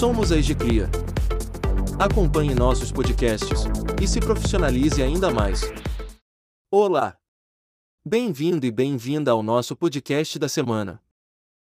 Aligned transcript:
Somos 0.00 0.32
a 0.32 0.38
Egicria. 0.38 0.88
Acompanhe 1.98 2.54
nossos 2.54 2.90
podcasts 2.90 3.64
e 4.02 4.08
se 4.08 4.18
profissionalize 4.18 5.02
ainda 5.02 5.30
mais. 5.30 5.60
Olá! 6.72 7.18
Bem-vindo 8.02 8.64
e 8.64 8.70
bem-vinda 8.70 9.30
ao 9.30 9.42
nosso 9.42 9.76
podcast 9.76 10.38
da 10.38 10.48
semana. 10.48 11.02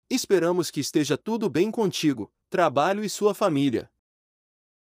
Esperamos 0.09 0.71
que 0.71 0.79
esteja 0.79 1.19
tudo 1.19 1.51
bem 1.51 1.69
contigo, 1.69 2.33
trabalho 2.49 3.03
e 3.03 3.11
sua 3.11 3.35
família. 3.35 3.91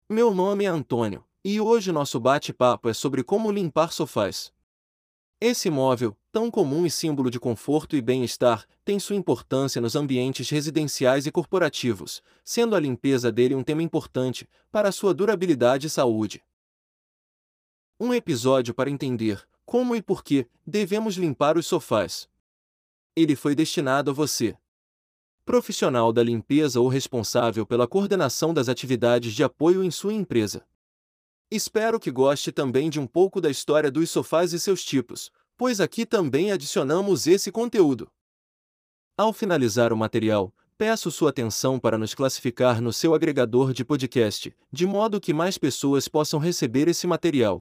Meu 0.10 0.34
nome 0.34 0.64
é 0.64 0.68
Antônio, 0.68 1.22
e 1.44 1.60
hoje 1.60 1.92
nosso 1.92 2.22
bate-papo 2.22 2.88
é 2.88 2.94
sobre 2.94 3.22
como 3.22 3.52
limpar 3.52 3.92
sofás. 3.92 4.54
Esse 5.40 5.70
móvel, 5.70 6.16
tão 6.32 6.50
comum 6.50 6.86
e 6.86 6.90
símbolo 6.90 7.30
de 7.30 7.40
conforto 7.40 7.96
e 7.96 8.02
bem-estar, 8.02 8.66
tem 8.86 9.00
sua 9.00 9.18
importância 9.18 9.82
nos 9.82 9.96
ambientes 9.96 10.50
residenciais 10.50 11.26
e 11.26 11.32
corporativos, 11.32 12.24
sendo 12.44 12.76
a 12.76 12.80
limpeza 12.80 13.32
dele 13.32 13.54
um 13.54 13.64
tema 13.64 13.84
importante 13.84 14.48
para 14.72 14.92
sua 14.92 15.14
durabilidade 15.14 15.88
e 15.88 15.90
saúde. 15.90 16.42
Um 18.00 18.14
episódio 18.14 18.73
para 18.73 18.90
entender 18.90 19.45
como 19.66 19.95
e 19.95 20.02
por 20.02 20.23
que 20.23 20.48
devemos 20.66 21.16
limpar 21.16 21.58
os 21.58 21.67
sofás. 21.67 22.30
Ele 23.16 23.36
foi 23.36 23.56
destinado 23.56 24.12
a 24.12 24.14
você 24.14 24.58
profissional 25.45 26.12
da 26.12 26.23
limpeza 26.23 26.81
ou 26.81 26.88
responsável 26.88 27.67
pela 27.67 27.88
coordenação 27.88 28.52
das 28.52 28.67
atividades 28.67 29.31
de 29.34 29.44
apoio 29.44 29.84
em 29.84 29.92
sua 29.92 30.12
empresa. 30.12 30.66
Espero 31.55 32.00
que 32.02 32.12
goste 32.12 32.52
também 32.52 32.90
de 32.90 33.00
um 33.00 33.08
pouco 33.08 33.40
da 33.40 33.50
história 33.50 33.90
dos 33.90 34.09
sofás 34.09 34.52
e 34.52 34.59
seus 34.59 34.84
tipos, 34.84 35.32
pois 35.55 35.80
aqui 35.80 36.05
também 36.05 36.52
adicionamos 36.52 37.28
esse 37.28 37.50
conteúdo. 37.50 38.12
Ao 39.18 39.31
finalizar 39.31 39.94
o 39.94 39.98
material, 39.98 40.54
peço 40.78 41.09
sua 41.09 41.30
atenção 41.30 41.80
para 41.80 41.98
nos 41.98 42.14
classificar 42.14 42.81
no 42.81 42.91
seu 42.91 43.16
agregador 43.16 43.72
de 43.72 43.86
podcast, 43.86 44.54
de 44.70 44.86
modo 44.86 45.22
que 45.22 45.34
mais 45.34 45.58
pessoas 45.58 46.09
possam 46.09 46.41
receber 46.41 46.90
esse 46.90 47.08
material. 47.08 47.59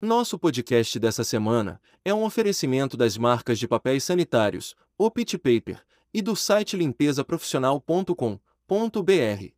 Nosso 0.00 0.36
podcast 0.36 0.98
dessa 0.98 1.22
semana 1.22 1.80
é 2.04 2.12
um 2.12 2.24
oferecimento 2.24 2.96
das 2.96 3.16
marcas 3.16 3.56
de 3.56 3.68
papéis 3.68 4.02
sanitários, 4.02 4.74
o 4.98 5.08
Pit 5.12 5.38
Paper, 5.38 5.80
e 6.12 6.20
do 6.20 6.34
site 6.34 6.76
limpesaprofissional.com.br. 6.76 9.55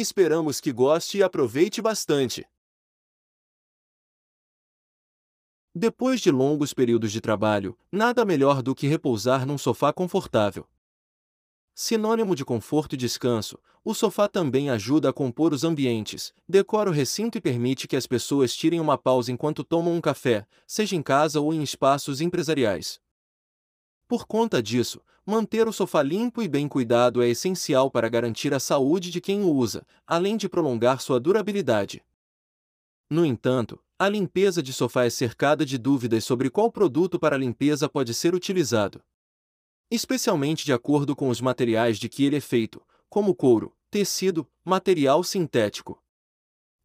Esperamos 0.00 0.60
que 0.60 0.72
goste 0.72 1.18
e 1.18 1.24
aproveite 1.24 1.82
bastante. 1.82 2.46
Depois 5.74 6.20
de 6.20 6.30
longos 6.30 6.72
períodos 6.72 7.10
de 7.10 7.20
trabalho, 7.20 7.76
nada 7.90 8.24
melhor 8.24 8.62
do 8.62 8.76
que 8.76 8.86
repousar 8.86 9.44
num 9.44 9.58
sofá 9.58 9.92
confortável. 9.92 10.68
Sinônimo 11.74 12.36
de 12.36 12.44
conforto 12.44 12.94
e 12.94 12.96
descanso, 12.96 13.58
o 13.84 13.92
sofá 13.92 14.28
também 14.28 14.70
ajuda 14.70 15.10
a 15.10 15.12
compor 15.12 15.52
os 15.52 15.64
ambientes, 15.64 16.32
decora 16.48 16.90
o 16.90 16.92
recinto 16.92 17.36
e 17.36 17.40
permite 17.40 17.88
que 17.88 17.96
as 17.96 18.06
pessoas 18.06 18.54
tirem 18.54 18.78
uma 18.78 18.96
pausa 18.96 19.32
enquanto 19.32 19.64
tomam 19.64 19.94
um 19.94 20.00
café, 20.00 20.46
seja 20.64 20.94
em 20.94 21.02
casa 21.02 21.40
ou 21.40 21.52
em 21.52 21.60
espaços 21.60 22.20
empresariais. 22.20 23.00
Por 24.06 24.28
conta 24.28 24.62
disso, 24.62 25.02
manter 25.28 25.68
o 25.68 25.72
sofá 25.72 26.02
limpo 26.02 26.40
e 26.40 26.48
bem 26.48 26.66
cuidado 26.66 27.22
é 27.22 27.28
essencial 27.28 27.90
para 27.90 28.08
garantir 28.08 28.54
a 28.54 28.58
saúde 28.58 29.10
de 29.10 29.20
quem 29.20 29.42
o 29.42 29.52
usa, 29.52 29.86
além 30.06 30.38
de 30.38 30.48
prolongar 30.48 31.02
sua 31.02 31.20
durabilidade. 31.20 32.02
No 33.10 33.26
entanto, 33.26 33.78
a 33.98 34.08
limpeza 34.08 34.62
de 34.62 34.72
sofá 34.72 35.04
é 35.04 35.10
cercada 35.10 35.66
de 35.66 35.76
dúvidas 35.76 36.24
sobre 36.24 36.48
qual 36.48 36.72
produto 36.72 37.18
para 37.18 37.36
limpeza 37.36 37.90
pode 37.90 38.14
ser 38.14 38.34
utilizado. 38.34 39.02
Especialmente 39.90 40.64
de 40.64 40.72
acordo 40.72 41.14
com 41.14 41.28
os 41.28 41.42
materiais 41.42 41.98
de 41.98 42.08
que 42.08 42.24
ele 42.24 42.36
é 42.36 42.40
feito, 42.40 42.80
como 43.10 43.34
couro, 43.34 43.76
tecido, 43.90 44.48
material 44.64 45.22
sintético. 45.22 46.02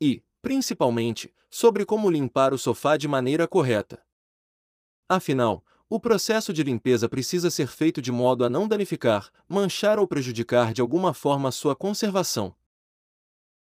E, 0.01 0.21
principalmente, 0.41 1.33
sobre 1.49 1.85
como 1.85 2.09
limpar 2.11 2.53
o 2.53 2.57
sofá 2.57 2.97
de 2.97 3.07
maneira 3.07 3.47
correta. 3.47 4.03
Afinal, 5.07 5.63
o 5.93 5.99
processo 5.99 6.51
de 6.51 6.63
limpeza 6.63 7.07
precisa 7.07 7.51
ser 7.51 7.67
feito 7.67 8.01
de 8.01 8.11
modo 8.11 8.43
a 8.43 8.49
não 8.49 8.67
danificar, 8.67 9.29
manchar 9.47 9.99
ou 9.99 10.07
prejudicar 10.07 10.73
de 10.73 10.81
alguma 10.81 11.13
forma 11.13 11.51
sua 11.51 11.75
conservação. 11.75 12.55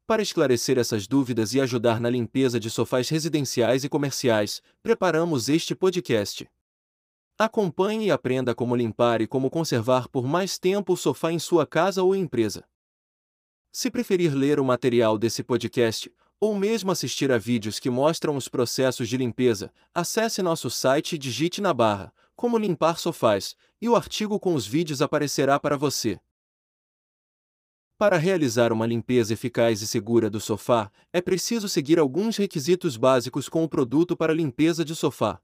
Para 0.06 0.22
esclarecer 0.22 0.78
essas 0.78 1.08
dúvidas 1.08 1.54
e 1.54 1.62
ajudar 1.62 2.02
na 2.02 2.10
limpeza 2.10 2.60
de 2.60 2.70
sofás 2.70 3.08
residenciais 3.08 3.86
e 3.86 3.90
comerciais, 3.90 4.62
preparamos 4.84 5.48
este 5.48 5.74
podcast. 5.74 6.46
Acompanhe 7.40 8.08
e 8.08 8.12
aprenda 8.12 8.54
como 8.54 8.76
limpar 8.76 9.22
e 9.22 9.28
como 9.28 9.50
conservar 9.50 10.10
por 10.10 10.28
mais 10.28 10.60
tempo 10.60 10.92
o 10.92 10.98
sofá 10.98 11.32
em 11.32 11.40
sua 11.40 11.66
casa 11.66 12.04
ou 12.04 12.14
empresa. 12.14 12.66
Se 13.72 13.90
preferir 13.90 14.34
ler 14.34 14.60
o 14.60 14.66
material 14.66 15.18
desse 15.18 15.44
podcast, 15.44 16.12
ou 16.40 16.56
mesmo 16.56 16.92
assistir 16.92 17.32
a 17.32 17.38
vídeos 17.38 17.80
que 17.80 17.90
mostram 17.90 18.36
os 18.36 18.48
processos 18.48 19.10
de 19.10 19.18
limpeza, 19.18 19.72
acesse 19.94 20.42
nosso 20.42 20.70
site 20.70 21.14
e 21.14 21.18
digite 21.18 21.62
na 21.62 21.74
barra 21.74 22.14
Como 22.36 22.58
limpar 22.58 23.00
sofás, 23.00 23.56
e 23.82 23.90
o 23.90 23.96
artigo 23.96 24.40
com 24.40 24.54
os 24.54 24.68
vídeos 24.68 25.02
aparecerá 25.02 25.60
para 25.60 25.76
você. 25.76 26.20
Para 27.98 28.18
realizar 28.18 28.72
uma 28.72 28.86
limpeza 28.86 29.34
eficaz 29.34 29.82
e 29.82 29.88
segura 29.88 30.30
do 30.30 30.40
sofá, 30.40 30.92
é 31.12 31.20
preciso 31.20 31.68
seguir 31.68 31.98
alguns 31.98 32.38
requisitos 32.38 32.96
básicos 32.96 33.50
com 33.50 33.64
o 33.64 33.70
produto 33.70 34.16
para 34.16 34.36
limpeza 34.36 34.86
de 34.86 34.96
sofá. 34.96 35.42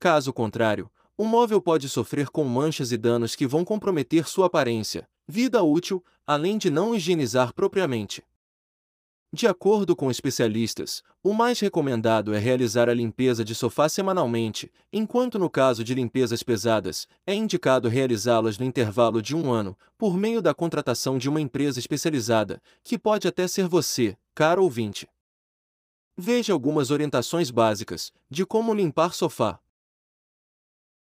Caso 0.00 0.32
contrário, 0.32 0.90
o 1.14 1.24
móvel 1.24 1.60
pode 1.60 1.86
sofrer 1.88 2.30
com 2.30 2.44
manchas 2.44 2.90
e 2.90 2.96
danos 2.96 3.36
que 3.36 3.46
vão 3.46 3.66
comprometer 3.66 4.26
sua 4.26 4.46
aparência, 4.46 5.06
vida 5.26 5.62
útil, 5.62 6.02
além 6.26 6.56
de 6.56 6.70
não 6.70 6.94
higienizar 6.94 7.52
propriamente. 7.52 8.24
De 9.30 9.46
acordo 9.46 9.94
com 9.94 10.10
especialistas, 10.10 11.02
o 11.22 11.34
mais 11.34 11.60
recomendado 11.60 12.32
é 12.32 12.38
realizar 12.38 12.88
a 12.88 12.94
limpeza 12.94 13.44
de 13.44 13.54
sofá 13.54 13.86
semanalmente, 13.86 14.72
enquanto 14.90 15.38
no 15.38 15.50
caso 15.50 15.84
de 15.84 15.94
limpezas 15.94 16.42
pesadas, 16.42 17.06
é 17.26 17.34
indicado 17.34 17.90
realizá-las 17.90 18.56
no 18.56 18.64
intervalo 18.64 19.20
de 19.20 19.36
um 19.36 19.52
ano, 19.52 19.76
por 19.98 20.16
meio 20.16 20.40
da 20.40 20.54
contratação 20.54 21.18
de 21.18 21.28
uma 21.28 21.42
empresa 21.42 21.78
especializada, 21.78 22.62
que 22.82 22.98
pode 22.98 23.28
até 23.28 23.46
ser 23.46 23.68
você, 23.68 24.16
caro 24.34 24.62
ouvinte. 24.62 25.06
Veja 26.16 26.54
algumas 26.54 26.90
orientações 26.90 27.50
básicas 27.50 28.10
de 28.30 28.46
como 28.46 28.72
limpar 28.72 29.12
sofá. 29.12 29.60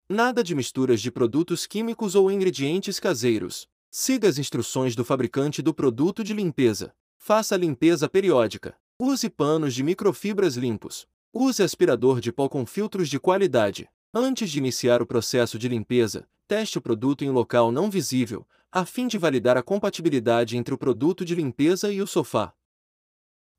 Nada 0.07 0.43
de 0.43 0.53
misturas 0.53 1.01
de 1.01 1.11
produtos 1.11 1.65
químicos 1.65 2.13
ou 2.13 2.29
ingredientes 2.29 2.99
caseiros. 2.99 3.67
Siga 3.89 4.29
as 4.29 4.37
instruções 4.37 4.95
do 4.95 5.03
fabricante 5.03 5.61
do 5.61 5.73
produto 5.73 6.23
de 6.23 6.33
limpeza. 6.33 6.93
Faça 7.23 7.53
a 7.53 7.57
limpeza 7.57 8.09
periódica. 8.09 8.75
Use 8.99 9.29
panos 9.29 9.75
de 9.75 9.83
microfibras 9.83 10.55
limpos. 10.55 11.07
Use 11.31 11.61
aspirador 11.61 12.19
de 12.19 12.31
pó 12.31 12.49
com 12.49 12.65
filtros 12.65 13.07
de 13.09 13.19
qualidade. 13.19 13.87
Antes 14.11 14.49
de 14.49 14.57
iniciar 14.57 15.03
o 15.03 15.05
processo 15.05 15.59
de 15.59 15.67
limpeza, 15.69 16.27
teste 16.47 16.79
o 16.79 16.81
produto 16.81 17.23
em 17.23 17.29
local 17.29 17.71
não 17.71 17.91
visível, 17.91 18.43
a 18.71 18.87
fim 18.87 19.07
de 19.07 19.19
validar 19.19 19.55
a 19.55 19.61
compatibilidade 19.61 20.57
entre 20.57 20.73
o 20.73 20.77
produto 20.79 21.23
de 21.23 21.35
limpeza 21.35 21.91
e 21.91 22.01
o 22.01 22.07
sofá. 22.07 22.55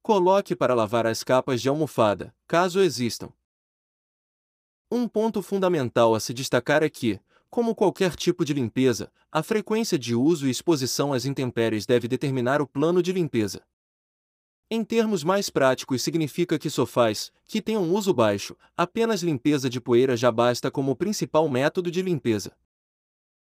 Coloque 0.03 0.57
para 0.57 0.75
lavar 0.75 1.07
as 1.07 1.23
capas 1.23 1.63
de 1.63 1.69
almofada, 1.69 2.35
caso 2.49 2.81
existam. 2.81 3.33
Um 4.91 5.07
ponto 5.07 5.41
fundamental 5.41 6.17
a 6.17 6.19
se 6.19 6.35
destacar 6.35 6.83
é 6.83 6.91
que, 6.91 7.21
como 7.53 7.75
qualquer 7.75 8.17
tipo 8.17 8.47
de 8.47 8.55
limpeza, 8.55 9.13
a 9.31 9.43
frequência 9.43 9.99
de 9.99 10.15
uso 10.15 10.47
e 10.47 10.51
exposição 10.51 11.13
às 11.13 11.27
intempéries 11.27 11.85
deve 11.85 12.09
determinar 12.09 12.63
o 12.63 12.67
plano 12.67 13.03
de 13.03 13.13
limpeza. 13.13 13.61
Em 14.71 14.83
termos 14.83 15.23
mais 15.23 15.51
práticos, 15.51 16.01
significa 16.01 16.59
que 16.59 16.71
sofás, 16.71 17.31
que 17.47 17.61
tenham 17.61 17.83
um 17.83 17.93
uso 17.93 18.15
baixo, 18.15 18.57
apenas 18.75 19.23
limpeza 19.23 19.69
de 19.69 19.83
poeira 19.83 20.17
já 20.17 20.33
basta 20.33 20.71
como 20.71 20.97
principal 20.97 21.47
método 21.47 21.91
de 21.91 22.01
limpeza. 22.01 22.57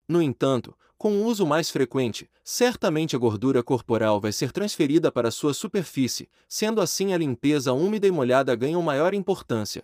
No 0.08 0.22
entanto, 0.22 0.74
com 0.98 1.12
um 1.12 1.26
uso 1.26 1.46
mais 1.46 1.70
frequente, 1.70 2.32
certamente 2.42 3.18
a 3.18 3.20
gordura 3.20 3.62
corporal 3.62 4.22
vai 4.22 4.32
ser 4.32 4.54
transferida 4.54 5.12
para 5.12 5.30
sua 5.30 5.54
superfície, 5.54 6.30
sendo 6.48 6.80
assim 6.80 7.12
a 7.12 7.18
limpeza 7.18 7.74
úmida 7.74 8.08
e 8.08 8.12
molhada 8.12 8.56
ganha 8.56 8.80
maior 8.80 9.14
importância. 9.14 9.84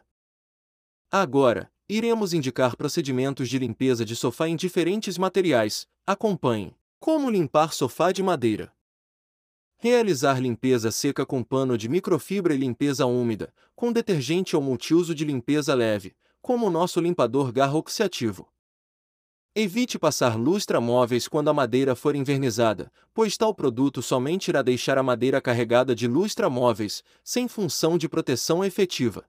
Agora, 1.12 1.70
Iremos 1.88 2.34
indicar 2.34 2.76
procedimentos 2.76 3.48
de 3.48 3.60
limpeza 3.60 4.04
de 4.04 4.16
sofá 4.16 4.50
em 4.50 4.56
diferentes 4.56 5.20
materiais. 5.20 5.88
Acompanhe. 6.04 6.76
Como 7.00 7.30
limpar 7.30 7.74
sofá 7.74 8.12
de 8.12 8.24
madeira. 8.24 8.74
Realizar 9.78 10.42
limpeza 10.42 10.90
seca 10.90 11.28
com 11.28 11.44
pano 11.44 11.78
de 11.78 11.88
microfibra 11.88 12.56
e 12.56 12.58
limpeza 12.58 13.06
úmida, 13.06 13.54
com 13.76 13.92
detergente 13.92 14.56
ou 14.56 14.64
multiuso 14.64 15.14
de 15.14 15.24
limpeza 15.24 15.76
leve, 15.76 16.16
como 16.42 16.66
o 16.66 16.70
nosso 16.72 17.00
limpador 17.00 17.52
garroxiativo. 17.52 18.52
Evite 19.54 20.00
passar 20.00 20.36
lustra 20.36 20.82
móveis 20.82 21.28
quando 21.28 21.50
a 21.50 21.54
madeira 21.54 21.96
for 21.96 22.16
invernizada, 22.16 22.92
pois 23.14 23.38
tal 23.38 23.54
produto 23.54 24.02
somente 24.02 24.48
irá 24.48 24.64
deixar 24.64 24.98
a 24.98 25.04
madeira 25.04 25.40
carregada 25.40 25.94
de 25.94 26.08
lustra 26.08 26.50
móveis, 26.50 27.04
sem 27.24 27.48
função 27.48 27.96
de 27.96 28.10
proteção 28.10 28.66
efetiva. 28.66 29.24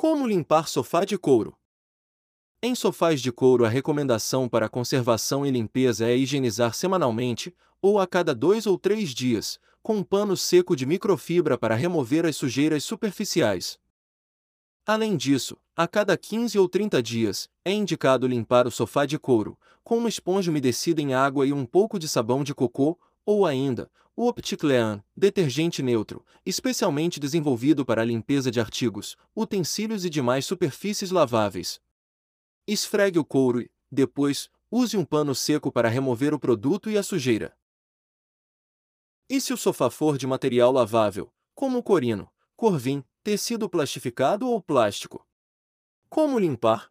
Como 0.00 0.26
limpar 0.26 0.66
sofá 0.66 1.04
de 1.04 1.18
couro? 1.18 1.54
Em 2.62 2.74
sofás 2.74 3.20
de 3.20 3.30
couro, 3.30 3.66
a 3.66 3.68
recomendação 3.68 4.48
para 4.48 4.66
conservação 4.66 5.44
e 5.44 5.50
limpeza 5.50 6.08
é 6.08 6.16
higienizar 6.16 6.72
semanalmente, 6.72 7.54
ou 7.82 8.00
a 8.00 8.06
cada 8.06 8.34
dois 8.34 8.66
ou 8.66 8.78
três 8.78 9.10
dias, 9.10 9.60
com 9.82 9.96
um 9.96 10.02
pano 10.02 10.38
seco 10.38 10.74
de 10.74 10.86
microfibra 10.86 11.58
para 11.58 11.74
remover 11.74 12.24
as 12.24 12.34
sujeiras 12.34 12.82
superficiais. 12.82 13.78
Além 14.86 15.18
disso, 15.18 15.58
a 15.76 15.86
cada 15.86 16.16
15 16.16 16.58
ou 16.58 16.66
30 16.66 17.02
dias, 17.02 17.50
é 17.62 17.70
indicado 17.70 18.26
limpar 18.26 18.66
o 18.66 18.70
sofá 18.70 19.04
de 19.04 19.18
couro, 19.18 19.58
com 19.84 19.98
uma 19.98 20.08
esponja 20.08 20.50
umedecida 20.50 21.02
em 21.02 21.12
água 21.12 21.46
e 21.46 21.52
um 21.52 21.66
pouco 21.66 21.98
de 21.98 22.08
sabão 22.08 22.42
de 22.42 22.54
cocô, 22.54 22.98
ou 23.26 23.44
ainda, 23.44 23.90
o 24.20 24.28
Opticlean, 24.28 25.02
detergente 25.16 25.82
neutro, 25.82 26.22
especialmente 26.44 27.18
desenvolvido 27.18 27.86
para 27.86 28.02
a 28.02 28.04
limpeza 28.04 28.50
de 28.50 28.60
artigos, 28.60 29.16
utensílios 29.34 30.04
e 30.04 30.10
demais 30.10 30.44
superfícies 30.44 31.10
laváveis. 31.10 31.80
Esfregue 32.66 33.18
o 33.18 33.24
couro 33.24 33.62
e, 33.62 33.70
depois, 33.90 34.50
use 34.70 34.94
um 34.94 35.06
pano 35.06 35.34
seco 35.34 35.72
para 35.72 35.88
remover 35.88 36.34
o 36.34 36.38
produto 36.38 36.90
e 36.90 36.98
a 36.98 37.02
sujeira. 37.02 37.56
E 39.26 39.40
se 39.40 39.54
o 39.54 39.56
sofá 39.56 39.88
for 39.88 40.18
de 40.18 40.26
material 40.26 40.70
lavável, 40.70 41.32
como 41.54 41.82
corino, 41.82 42.30
corvim, 42.54 43.02
tecido 43.22 43.70
plastificado 43.70 44.46
ou 44.50 44.60
plástico? 44.60 45.26
Como 46.10 46.38
limpar? 46.38 46.89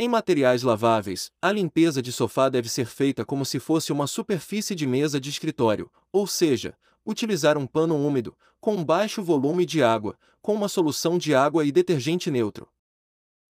Em 0.00 0.08
materiais 0.08 0.62
laváveis, 0.62 1.32
a 1.42 1.50
limpeza 1.50 2.00
de 2.00 2.12
sofá 2.12 2.48
deve 2.48 2.68
ser 2.68 2.86
feita 2.86 3.24
como 3.24 3.44
se 3.44 3.58
fosse 3.58 3.90
uma 3.90 4.06
superfície 4.06 4.72
de 4.72 4.86
mesa 4.86 5.20
de 5.20 5.28
escritório, 5.28 5.90
ou 6.12 6.24
seja, 6.24 6.78
utilizar 7.04 7.58
um 7.58 7.66
pano 7.66 7.96
úmido, 7.96 8.38
com 8.60 8.84
baixo 8.84 9.24
volume 9.24 9.66
de 9.66 9.82
água, 9.82 10.16
com 10.40 10.54
uma 10.54 10.68
solução 10.68 11.18
de 11.18 11.34
água 11.34 11.64
e 11.64 11.72
detergente 11.72 12.30
neutro. 12.30 12.70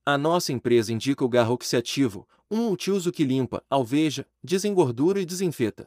A 0.06 0.16
nossa 0.16 0.50
empresa 0.50 0.90
indica 0.90 1.22
o 1.22 1.28
garroxiativo, 1.28 2.26
um 2.50 2.56
multiuso 2.56 3.12
que 3.12 3.24
limpa, 3.24 3.62
alveja, 3.68 4.26
desengordura 4.42 5.20
e 5.20 5.26
desinfeta. 5.26 5.86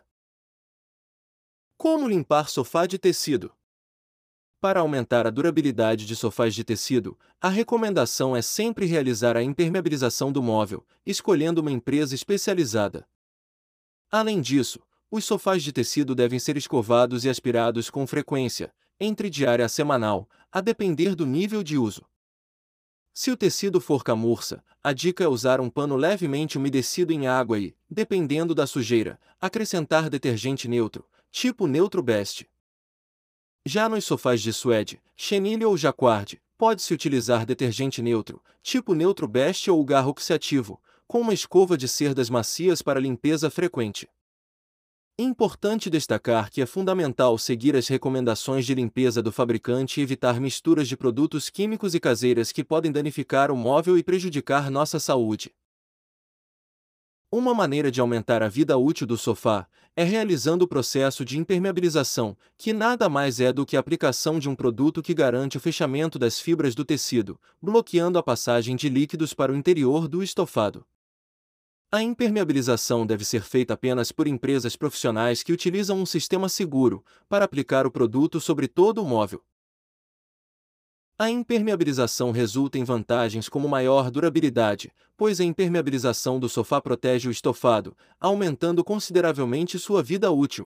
Como 1.76 2.08
limpar 2.08 2.50
sofá 2.50 2.86
de 2.86 3.00
tecido? 3.00 3.52
Para 4.62 4.82
aumentar 4.82 5.26
a 5.26 5.32
durabilidade 5.32 6.06
de 6.06 6.16
sofás 6.16 6.54
de 6.54 6.64
tecido, 6.64 7.18
a 7.42 7.50
recomendação 7.50 8.36
é 8.36 8.44
sempre 8.44 8.86
realizar 8.86 9.36
a 9.36 9.42
impermeabilização 9.42 10.32
do 10.32 10.44
móvel, 10.44 10.86
escolhendo 11.04 11.62
uma 11.62 11.72
empresa 11.72 12.14
especializada. 12.14 13.08
Além 14.12 14.40
disso, 14.40 14.80
os 15.10 15.26
sofás 15.26 15.64
de 15.64 15.74
tecido 15.74 16.14
devem 16.14 16.38
ser 16.38 16.58
escovados 16.58 17.26
e 17.26 17.30
aspirados 17.30 17.90
com 17.90 18.06
frequência, 18.06 18.72
entre 19.00 19.32
diária 19.32 19.66
a 19.66 19.70
semanal, 19.70 20.30
a 20.52 20.62
depender 20.62 21.16
do 21.16 21.26
nível 21.26 21.64
de 21.64 21.76
uso. 21.76 22.06
Se 23.16 23.32
o 23.32 23.36
tecido 23.36 23.82
for 23.82 24.04
camurça, 24.04 24.64
a 24.84 24.94
dica 24.94 25.24
é 25.24 25.28
usar 25.28 25.60
um 25.60 25.72
pano 25.72 25.96
levemente 25.96 26.60
umedecido 26.60 27.12
em 27.12 27.26
água 27.26 27.58
e, 27.58 27.76
dependendo 27.90 28.54
da 28.54 28.68
sujeira, 28.68 29.20
acrescentar 29.40 30.08
detergente 30.08 30.68
neutro, 30.68 31.04
tipo 31.32 31.66
Neutro 31.66 32.04
Best. 32.04 32.48
Já 33.66 33.88
nos 33.88 34.06
sofás 34.06 34.42
de 34.42 34.52
suede, 34.52 35.00
chenille 35.16 35.64
ou 35.66 35.78
jacquard, 35.78 36.42
pode-se 36.58 36.94
utilizar 36.96 37.46
detergente 37.46 38.02
neutro, 38.02 38.42
tipo 38.64 38.96
Neutro 38.96 39.28
Best 39.28 39.70
ou 39.70 39.86
garroxiativo, 39.86 40.82
com 41.08 41.22
uma 41.22 41.34
escova 41.34 41.78
de 41.78 41.88
cerdas 41.88 42.28
macias 42.28 42.82
para 42.82 43.00
limpeza 43.00 43.52
frequente. 43.52 44.10
Importante 45.20 45.92
destacar 45.92 46.50
que 46.50 46.60
é 46.60 46.66
fundamental 46.66 47.38
seguir 47.38 47.76
as 47.76 47.88
recomendações 47.88 48.66
de 48.66 48.74
limpeza 48.74 49.22
do 49.22 49.32
fabricante 49.32 50.00
e 50.00 50.04
evitar 50.04 50.40
misturas 50.40 50.88
de 50.88 50.98
produtos 50.98 51.48
químicos 51.48 51.94
e 51.94 52.00
caseiras 52.00 52.52
que 52.52 52.64
podem 52.64 52.92
danificar 52.92 53.52
o 53.52 53.56
móvel 53.56 53.96
e 53.96 54.04
prejudicar 54.04 54.72
nossa 54.72 55.00
saúde. 55.00 55.54
Uma 57.34 57.54
maneira 57.54 57.90
de 57.90 58.02
aumentar 58.02 58.44
a 58.44 58.50
vida 58.50 58.78
útil 58.78 59.08
do 59.08 59.18
sofá 59.18 59.66
é 59.96 60.04
realizando 60.04 60.66
o 60.66 60.68
processo 60.68 61.24
de 61.24 61.40
impermeabilização, 61.40 62.36
que 62.58 62.74
nada 62.74 63.08
mais 63.08 63.40
é 63.40 63.54
do 63.54 63.66
que 63.66 63.78
a 63.78 63.80
aplicação 63.80 64.38
de 64.38 64.50
um 64.50 64.56
produto 64.56 65.02
que 65.02 65.14
garante 65.14 65.56
o 65.56 65.60
fechamento 65.60 66.20
das 66.20 66.42
fibras 66.42 66.76
do 66.76 66.84
tecido, 66.84 67.40
bloqueando 67.62 68.20
a 68.20 68.24
passagem 68.24 68.76
de 68.76 68.90
líquidos 68.90 69.34
para 69.34 69.50
o 69.50 69.56
interior 69.56 70.10
do 70.10 70.22
estofado. 70.22 70.86
A 71.90 72.04
impermeabilização 72.04 73.06
deve 73.06 73.24
ser 73.24 73.44
feita 73.44 73.76
apenas 73.76 74.12
por 74.12 74.28
empresas 74.28 74.76
profissionais 74.76 75.42
que 75.42 75.54
utilizam 75.54 75.98
um 76.02 76.06
sistema 76.06 76.50
seguro 76.50 77.02
para 77.30 77.46
aplicar 77.46 77.88
o 77.88 77.92
produto 77.92 78.42
sobre 78.42 78.68
todo 78.68 79.02
o 79.02 79.06
móvel. 79.08 79.42
A 81.18 81.30
impermeabilização 81.30 82.32
resulta 82.32 82.80
em 82.80 82.84
vantagens 82.84 83.48
como 83.48 83.70
maior 83.70 84.10
durabilidade, 84.10 84.92
pois 85.16 85.40
a 85.40 85.44
impermeabilização 85.44 86.40
do 86.40 86.50
sofá 86.50 86.82
protege 86.82 87.30
o 87.30 87.32
estofado, 87.32 87.96
aumentando 88.20 88.84
consideravelmente 88.84 89.78
sua 89.78 90.02
vida 90.02 90.32
útil. 90.32 90.66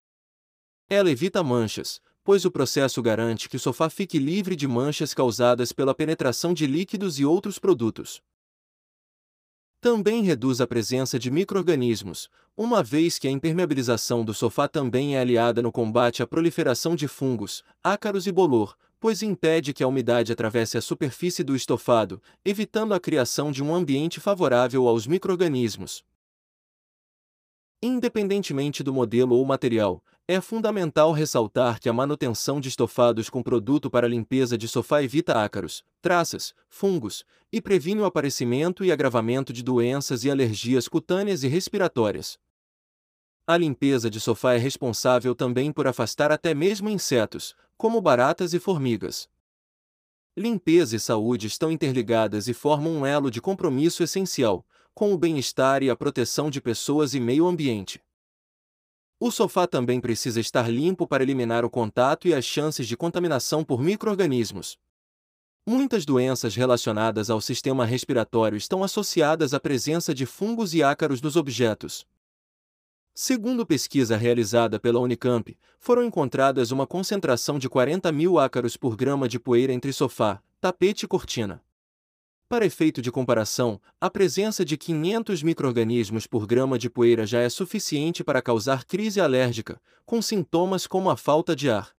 Ela 0.90 1.12
evita 1.12 1.44
manchas, 1.44 2.00
pois 2.24 2.46
o 2.46 2.52
processo 2.52 3.02
garante 3.02 3.50
que 3.50 3.58
o 3.58 3.60
sofá 3.60 3.90
fique 3.90 4.18
livre 4.18 4.56
de 4.56 4.68
manchas 4.68 5.14
causadas 5.14 5.72
pela 5.72 5.94
penetração 5.94 6.54
de 6.54 6.66
líquidos 6.66 7.20
e 7.20 7.26
outros 7.26 7.60
produtos. 7.60 8.22
Também 9.82 10.24
reduz 10.24 10.62
a 10.62 10.66
presença 10.66 11.20
de 11.20 11.30
microrganismos, 11.30 12.28
uma 12.58 12.82
vez 12.82 13.20
que 13.20 13.28
a 13.28 13.32
impermeabilização 13.32 14.26
do 14.26 14.34
sofá 14.34 14.68
também 14.68 15.16
é 15.16 15.20
aliada 15.20 15.62
no 15.62 15.72
combate 15.72 16.24
à 16.24 16.28
proliferação 16.28 16.96
de 16.96 17.08
fungos, 17.08 17.64
ácaros 17.84 18.26
e 18.26 18.32
bolor, 18.32 18.76
pois 19.06 19.22
impede 19.22 19.72
que 19.72 19.84
a 19.84 19.88
umidade 19.88 20.34
atravesse 20.34 20.80
a 20.80 20.82
superfície 20.82 21.44
do 21.44 21.56
estofado, 21.56 22.20
evitando 22.44 22.92
a 22.92 23.00
criação 23.00 23.52
de 23.52 23.64
um 23.64 23.76
ambiente 23.76 24.20
favorável 24.20 24.88
aos 24.88 25.06
microrganismos. 25.06 26.04
Independentemente 27.84 28.82
do 28.82 28.92
modelo 28.92 29.36
ou 29.36 29.46
material, 29.46 30.04
é 30.28 30.42
fundamental 30.42 31.12
ressaltar 31.12 31.80
que 31.80 31.88
a 31.88 31.94
manutenção 31.94 32.60
de 32.60 32.70
estofados 32.70 33.30
com 33.30 33.44
produto 33.44 33.92
para 33.92 34.08
limpeza 34.08 34.58
de 34.58 34.68
sofá 34.68 35.04
evita 35.04 35.40
ácaros, 35.40 35.84
traças, 36.02 36.56
fungos 36.68 37.24
e 37.54 37.62
previne 37.62 38.02
o 38.02 38.06
aparecimento 38.06 38.84
e 38.84 38.92
agravamento 38.92 39.54
de 39.54 39.62
doenças 39.62 40.24
e 40.24 40.32
alergias 40.32 40.88
cutâneas 40.88 41.44
e 41.44 41.48
respiratórias. 41.48 42.40
A 43.48 43.58
limpeza 43.58 44.10
de 44.10 44.20
sofá 44.20 44.56
é 44.56 44.58
responsável 44.58 45.36
também 45.36 45.72
por 45.72 45.86
afastar 45.86 46.32
até 46.32 46.56
mesmo 46.56 46.90
insetos, 46.90 47.56
como 47.78 48.02
baratas 48.02 48.56
e 48.56 48.60
formigas. 48.60 49.30
Limpeza 50.36 50.96
e 50.96 51.00
saúde 51.00 51.46
estão 51.46 51.72
interligadas 51.72 52.48
e 52.48 52.56
formam 52.56 52.92
um 52.94 53.06
elo 53.06 53.30
de 53.30 53.40
compromisso 53.40 54.02
essencial, 54.02 54.66
com 54.96 55.14
o 55.14 55.18
bem-estar 55.18 55.84
e 55.84 55.92
a 55.92 55.96
proteção 55.96 56.50
de 56.50 56.60
pessoas 56.60 57.14
e 57.14 57.20
meio 57.20 57.46
ambiente. 57.46 58.02
O 59.20 59.30
sofá 59.30 59.68
também 59.68 60.02
precisa 60.02 60.40
estar 60.40 60.68
limpo 60.68 61.08
para 61.08 61.22
eliminar 61.22 61.64
o 61.64 61.70
contato 61.70 62.28
e 62.28 62.34
as 62.34 62.46
chances 62.46 62.88
de 62.88 62.98
contaminação 62.98 63.64
por 63.64 63.80
microrganismos. 63.80 64.76
Muitas 65.68 66.04
doenças 66.04 66.56
relacionadas 66.56 67.30
ao 67.30 67.40
sistema 67.40 67.86
respiratório 67.86 68.58
estão 68.58 68.84
associadas 68.84 69.54
à 69.54 69.60
presença 69.60 70.16
de 70.16 70.26
fungos 70.26 70.74
e 70.74 70.82
ácaros 70.82 71.22
nos 71.22 71.36
objetos. 71.36 72.08
Segundo 73.18 73.66
pesquisa 73.66 74.18
realizada 74.18 74.78
pela 74.78 75.00
Unicamp, 75.00 75.58
foram 75.80 76.04
encontradas 76.04 76.72
uma 76.72 76.86
concentração 76.86 77.58
de 77.58 77.70
40 77.70 78.12
mil 78.12 78.38
ácaros 78.38 78.76
por 78.76 78.98
grama 78.98 79.26
de 79.26 79.40
poeira 79.40 79.72
entre 79.72 79.94
sofá, 79.94 80.44
tapete 80.60 81.06
e 81.06 81.08
cortina. 81.08 81.64
Para 82.50 82.66
efeito 82.66 83.02
de 83.02 83.10
comparação, 83.10 83.80
a 84.02 84.10
presença 84.10 84.66
de 84.66 84.76
500 84.76 85.44
microrganismos 85.44 86.28
por 86.28 86.46
grama 86.46 86.78
de 86.78 86.90
poeira 86.90 87.26
já 87.26 87.40
é 87.40 87.48
suficiente 87.48 88.22
para 88.22 88.42
causar 88.42 88.84
crise 88.84 89.22
alérgica, 89.22 89.80
com 90.06 90.22
sintomas 90.22 90.86
como 90.86 91.10
a 91.10 91.16
falta 91.16 91.56
de 91.56 91.70
ar. 91.70 91.96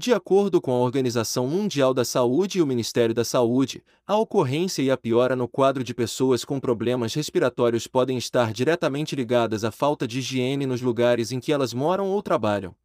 De 0.00 0.12
acordo 0.12 0.60
com 0.60 0.70
a 0.70 0.78
Organização 0.78 1.48
Mundial 1.48 1.92
da 1.92 2.04
Saúde 2.04 2.58
e 2.58 2.62
o 2.62 2.66
Ministério 2.68 3.12
da 3.12 3.24
Saúde, 3.24 3.82
a 4.06 4.16
ocorrência 4.16 4.80
e 4.80 4.92
a 4.92 4.96
piora 4.96 5.34
no 5.34 5.48
quadro 5.48 5.82
de 5.82 5.92
pessoas 5.92 6.44
com 6.44 6.60
problemas 6.60 7.14
respiratórios 7.14 7.88
podem 7.88 8.16
estar 8.16 8.52
diretamente 8.52 9.16
ligadas 9.16 9.64
à 9.64 9.72
falta 9.72 10.06
de 10.06 10.20
higiene 10.20 10.66
nos 10.66 10.80
lugares 10.80 11.32
em 11.32 11.40
que 11.40 11.52
elas 11.52 11.74
moram 11.74 12.10
ou 12.10 12.22
trabalham. 12.22 12.76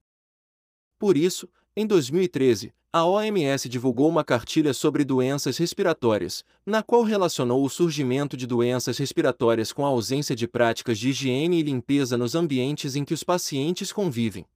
Por 0.98 1.15
isso, 1.15 1.48
em 1.75 1.86
2013, 1.86 2.74
a 2.91 3.05
OMS 3.05 3.70
divulgou 3.70 4.10
uma 4.10 4.24
cartilha 4.24 4.74
sobre 4.74 5.05
doenças 5.05 5.55
respiratórias, 5.60 6.43
na 6.65 6.82
qual 6.82 7.03
relacionou 7.03 7.63
o 7.63 7.70
surgimento 7.70 8.36
de 8.36 8.48
doenças 8.48 8.98
respiratórias 8.98 9.72
com 9.72 9.86
a 9.86 9.89
ausência 9.89 10.36
de 10.36 10.48
práticas 10.48 10.98
de 10.98 11.10
higiene 11.10 11.60
e 11.60 11.63
limpeza 11.63 12.17
nos 12.17 12.34
ambientes 12.34 12.96
em 12.96 13.05
que 13.05 13.13
os 13.13 13.24
pacientes 13.24 13.93
convivem. 13.93 14.48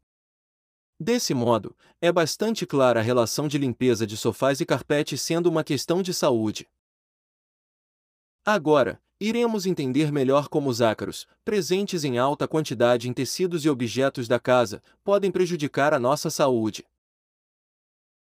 Desse 0.99 1.33
modo, 1.33 1.75
é 2.01 2.11
bastante 2.11 2.65
clara 2.65 2.99
a 2.99 3.03
relação 3.03 3.47
de 3.47 3.57
limpeza 3.57 4.07
de 4.07 4.17
sofás 4.17 4.59
e 4.59 4.65
carpetes 4.65 5.21
sendo 5.21 5.47
uma 5.47 5.63
questão 5.63 6.01
de 6.01 6.11
saúde. 6.11 6.67
Agora, 8.43 8.99
iremos 9.19 9.67
entender 9.67 10.11
melhor 10.11 10.47
como 10.47 10.69
os 10.69 10.81
ácaros, 10.81 11.27
presentes 11.45 12.03
em 12.03 12.17
alta 12.17 12.47
quantidade 12.47 13.07
em 13.07 13.13
tecidos 13.13 13.63
e 13.63 13.69
objetos 13.69 14.27
da 14.27 14.39
casa, 14.39 14.81
podem 15.03 15.29
prejudicar 15.29 15.93
a 15.93 15.99
nossa 15.99 16.31
saúde. 16.31 16.83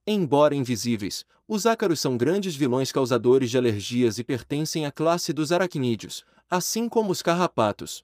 Embora 0.06 0.56
invisíveis, 0.56 1.26
os 1.48 1.66
ácaros 1.66 2.00
são 2.00 2.18
grandes 2.18 2.56
vilões 2.56 2.92
causadores 2.92 3.50
de 3.50 3.58
alergias 3.58 4.20
e 4.20 4.24
pertencem 4.24 4.86
à 4.86 4.92
classe 4.92 5.32
dos 5.32 5.52
aracnídeos, 5.52 6.26
assim 6.50 6.90
como 6.90 7.12
os 7.12 7.22
carrapatos. 7.22 8.04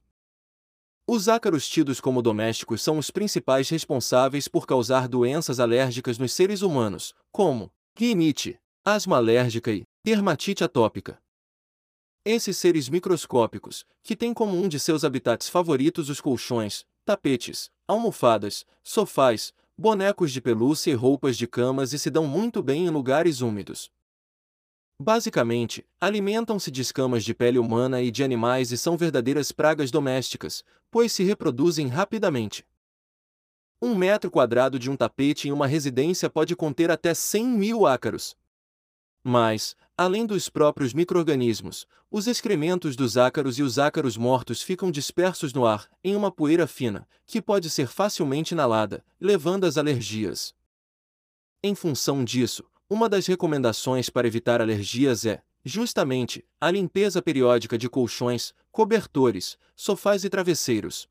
Os 1.07 1.29
ácaros 1.29 1.69
tidos 1.69 2.01
como 2.01 2.19
domésticos 2.19 2.81
são 2.81 2.97
os 2.97 3.12
principais 3.12 3.69
responsáveis 3.69 4.47
por 4.47 4.65
causar 4.65 5.07
doenças 5.07 5.59
alérgicas 5.59 6.17
nos 6.17 6.33
seres 6.33 6.63
humanos, 6.63 7.13
como 7.31 7.71
rinite, 7.95 8.59
asma 8.83 9.17
alérgica 9.17 9.71
e 9.71 9.83
dermatite 10.03 10.63
atópica. 10.63 11.21
Esses 12.25 12.57
seres 12.57 12.89
microscópicos, 12.89 13.85
que 14.01 14.15
têm 14.15 14.33
como 14.33 14.59
um 14.59 14.67
de 14.67 14.79
seus 14.79 15.03
habitats 15.03 15.47
favoritos 15.47 16.09
os 16.09 16.19
colchões, 16.19 16.83
tapetes, 17.05 17.69
almofadas, 17.88 18.65
sofás, 18.83 19.53
bonecos 19.77 20.31
de 20.31 20.41
pelúcia 20.41 20.89
e 20.89 20.95
roupas 20.95 21.38
de 21.38 21.45
camas 21.45 21.93
e 21.93 22.00
se 22.00 22.09
dão 22.09 22.25
muito 22.25 22.63
bem 22.63 22.88
em 22.88 22.89
lugares 22.89 23.41
úmidos. 23.41 23.91
Basicamente, 25.00 25.86
alimentam-se 26.00 26.72
de 26.72 26.82
escamas 26.82 27.25
de 27.25 27.34
pele 27.34 27.60
humana 27.60 28.02
e 28.02 28.10
de 28.10 28.24
animais 28.24 28.72
e 28.72 28.78
são 28.78 28.96
verdadeiras 28.96 29.52
pragas 29.52 29.92
domésticas, 29.92 30.64
pois 30.90 31.12
se 31.12 31.24
reproduzem 31.24 31.88
rapidamente. 31.88 32.66
Um 33.82 33.94
metro 33.94 34.32
quadrado 34.32 34.80
de 34.80 34.90
um 34.90 34.96
tapete 34.96 35.50
em 35.50 35.52
uma 35.52 35.68
residência 35.68 36.30
pode 36.30 36.56
conter 36.56 36.90
até 36.90 37.14
100 37.14 37.46
mil 37.46 37.86
ácaros. 37.86 38.38
Mas, 39.22 39.75
além 39.98 40.25
dos 40.25 40.48
próprios 40.48 40.94
microrganismos, 40.94 41.86
os 42.10 42.25
excrementos 42.25 42.96
dos 42.96 43.18
ácaros 43.18 43.60
e 43.60 43.64
os 43.64 43.78
ácaros 43.78 44.16
mortos 44.16 44.62
ficam 44.62 44.90
dispersos 44.90 45.52
no 45.52 45.66
ar, 45.66 45.90
em 46.04 46.16
uma 46.16 46.32
poeira 46.32 46.68
fina, 46.68 47.06
que 47.25 47.42
pode 47.42 47.70
ser 47.70 47.88
facilmente 47.88 48.54
inalada, 48.54 49.04
levando 49.20 49.66
às 49.66 49.78
alergias. 49.78 50.56
Em 51.62 51.75
função 51.75 52.24
disso, 52.24 52.64
uma 52.89 53.10
das 53.10 53.25
recomendações 53.25 54.10
para 54.10 54.27
evitar 54.27 54.62
alergias 54.62 55.25
é, 55.25 55.44
justamente, 55.63 56.46
a 56.62 56.70
limpeza 56.70 57.22
periódica 57.22 57.77
de 57.77 57.89
colchões, 57.89 58.54
cobertores, 58.72 59.58
sofás 59.75 60.24
e 60.24 60.30
travesseiros. 60.30 61.10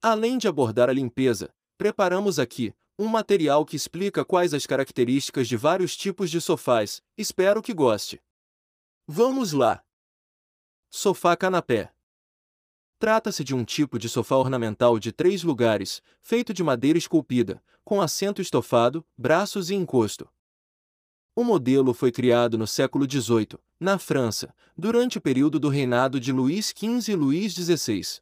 Além 0.00 0.36
de 0.36 0.48
abordar 0.48 0.90
a 0.90 0.92
limpeza, 0.92 1.54
preparamos 1.78 2.38
aqui 2.38 2.74
um 2.98 3.06
material 3.06 3.64
que 3.64 3.76
explica 3.76 4.24
quais 4.24 4.52
as 4.52 4.66
características 4.66 5.48
de 5.48 5.56
vários 5.56 5.96
tipos 5.96 6.30
de 6.30 6.40
sofás. 6.40 7.02
Espero 7.16 7.62
que 7.62 7.72
goste. 7.72 8.20
Vamos 9.06 9.52
lá! 9.52 9.82
Sofá 10.90 11.36
canapé. 11.36 11.92
Trata-se 12.98 13.42
de 13.42 13.54
um 13.54 13.64
tipo 13.64 13.98
de 13.98 14.08
sofá 14.08 14.36
ornamental 14.36 14.98
de 14.98 15.10
três 15.10 15.42
lugares, 15.42 16.02
feito 16.20 16.52
de 16.54 16.62
madeira 16.62 16.98
esculpida, 16.98 17.62
com 17.84 18.00
assento 18.00 18.40
estofado, 18.40 19.04
braços 19.16 19.70
e 19.70 19.74
encosto. 19.74 20.28
O 21.34 21.42
modelo 21.42 21.94
foi 21.94 22.12
criado 22.12 22.58
no 22.58 22.66
século 22.66 23.10
XVIII, 23.10 23.58
na 23.80 23.98
França, 23.98 24.54
durante 24.76 25.18
o 25.18 25.20
período 25.20 25.58
do 25.58 25.68
reinado 25.68 26.20
de 26.20 26.30
Luís 26.30 26.74
XV 26.76 27.12
e 27.12 27.16
Luís 27.16 27.54
XVI. 27.54 28.20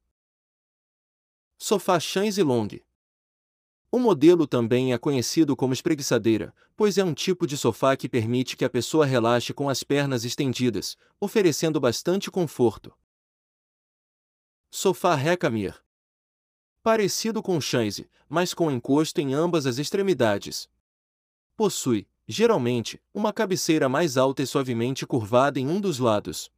Sofá 1.58 1.98
Chaise 1.98 2.42
Longue. 2.42 2.84
O 3.92 3.98
modelo 3.98 4.46
também 4.46 4.92
é 4.92 4.98
conhecido 4.98 5.56
como 5.56 5.72
espreguiçadeira, 5.72 6.54
pois 6.76 6.96
é 6.96 7.04
um 7.04 7.12
tipo 7.12 7.44
de 7.44 7.56
sofá 7.58 7.96
que 7.96 8.08
permite 8.08 8.56
que 8.56 8.64
a 8.64 8.70
pessoa 8.70 9.04
relaxe 9.04 9.52
com 9.52 9.68
as 9.68 9.82
pernas 9.82 10.24
estendidas, 10.24 10.96
oferecendo 11.20 11.80
bastante 11.80 12.30
conforto. 12.30 12.96
Sofá 14.70 15.16
Recamir. 15.16 15.82
Parecido 16.82 17.42
com 17.42 17.60
chaise, 17.60 18.08
mas 18.26 18.54
com 18.54 18.70
encosto 18.70 19.20
em 19.20 19.34
ambas 19.34 19.66
as 19.66 19.76
extremidades. 19.76 20.66
Possui, 21.54 22.08
geralmente, 22.26 22.98
uma 23.12 23.34
cabeceira 23.34 23.86
mais 23.86 24.16
alta 24.16 24.42
e 24.42 24.46
suavemente 24.46 25.06
curvada 25.06 25.60
em 25.60 25.68
um 25.68 25.78
dos 25.78 25.98
lados. 25.98 26.50